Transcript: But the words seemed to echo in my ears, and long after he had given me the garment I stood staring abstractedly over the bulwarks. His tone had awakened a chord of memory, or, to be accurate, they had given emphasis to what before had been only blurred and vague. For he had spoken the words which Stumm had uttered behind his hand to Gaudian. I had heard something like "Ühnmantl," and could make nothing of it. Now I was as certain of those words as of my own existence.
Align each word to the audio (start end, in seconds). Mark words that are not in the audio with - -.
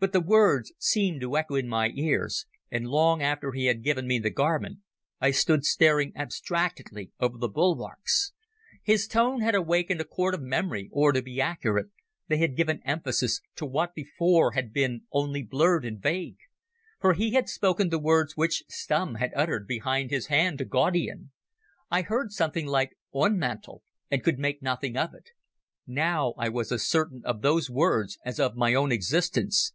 But 0.00 0.12
the 0.12 0.20
words 0.20 0.72
seemed 0.78 1.20
to 1.22 1.36
echo 1.36 1.56
in 1.56 1.66
my 1.66 1.88
ears, 1.92 2.46
and 2.70 2.86
long 2.86 3.20
after 3.20 3.50
he 3.50 3.64
had 3.66 3.82
given 3.82 4.06
me 4.06 4.20
the 4.20 4.30
garment 4.30 4.78
I 5.20 5.32
stood 5.32 5.64
staring 5.64 6.12
abstractedly 6.16 7.10
over 7.18 7.36
the 7.36 7.48
bulwarks. 7.48 8.32
His 8.80 9.08
tone 9.08 9.40
had 9.40 9.56
awakened 9.56 10.00
a 10.00 10.04
chord 10.04 10.34
of 10.34 10.40
memory, 10.40 10.88
or, 10.92 11.10
to 11.10 11.20
be 11.20 11.40
accurate, 11.40 11.88
they 12.28 12.36
had 12.38 12.54
given 12.56 12.80
emphasis 12.84 13.40
to 13.56 13.66
what 13.66 13.92
before 13.96 14.52
had 14.52 14.72
been 14.72 15.02
only 15.10 15.42
blurred 15.42 15.84
and 15.84 16.00
vague. 16.00 16.38
For 17.00 17.14
he 17.14 17.32
had 17.32 17.48
spoken 17.48 17.88
the 17.88 17.98
words 17.98 18.36
which 18.36 18.62
Stumm 18.68 19.16
had 19.16 19.32
uttered 19.34 19.66
behind 19.66 20.10
his 20.10 20.28
hand 20.28 20.58
to 20.58 20.64
Gaudian. 20.64 21.30
I 21.90 22.02
had 22.02 22.06
heard 22.06 22.30
something 22.30 22.66
like 22.68 22.96
"Ühnmantl," 23.12 23.80
and 24.12 24.22
could 24.22 24.38
make 24.38 24.62
nothing 24.62 24.96
of 24.96 25.12
it. 25.12 25.30
Now 25.88 26.34
I 26.38 26.50
was 26.50 26.70
as 26.70 26.86
certain 26.86 27.22
of 27.24 27.42
those 27.42 27.68
words 27.68 28.16
as 28.24 28.38
of 28.38 28.54
my 28.54 28.74
own 28.74 28.92
existence. 28.92 29.72